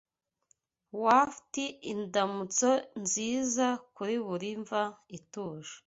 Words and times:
Waft 1.03 1.53
indamutso 1.91 2.71
nziza 3.01 3.67
kuri 3.95 4.15
buri 4.25 4.49
mva 4.61 4.83
ituje 5.17 5.73